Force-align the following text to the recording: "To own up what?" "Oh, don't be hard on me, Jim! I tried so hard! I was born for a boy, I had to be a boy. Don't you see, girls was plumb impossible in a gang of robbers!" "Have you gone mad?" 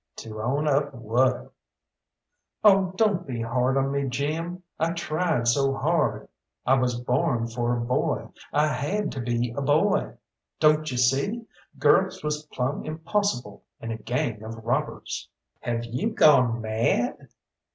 "To 0.15 0.41
own 0.41 0.67
up 0.67 0.95
what?" 0.95 1.53
"Oh, 2.63 2.91
don't 2.95 3.27
be 3.27 3.39
hard 3.41 3.77
on 3.77 3.91
me, 3.91 4.07
Jim! 4.09 4.63
I 4.79 4.93
tried 4.93 5.47
so 5.47 5.75
hard! 5.75 6.27
I 6.65 6.73
was 6.73 6.99
born 6.99 7.45
for 7.47 7.77
a 7.77 7.81
boy, 7.81 8.29
I 8.51 8.65
had 8.69 9.11
to 9.11 9.21
be 9.21 9.53
a 9.55 9.61
boy. 9.61 10.17
Don't 10.59 10.89
you 10.89 10.97
see, 10.97 11.45
girls 11.77 12.23
was 12.23 12.47
plumb 12.47 12.83
impossible 12.83 13.63
in 13.79 13.91
a 13.91 13.97
gang 13.97 14.41
of 14.41 14.65
robbers!" 14.65 15.29
"Have 15.59 15.85
you 15.85 16.09
gone 16.09 16.61
mad?" 16.61 17.27